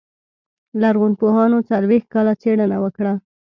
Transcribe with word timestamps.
لرغونپوهانو 0.81 1.57
څلوېښت 1.69 2.07
کاله 2.13 2.33
څېړنه 2.41 2.77
وکړه. 2.83 3.13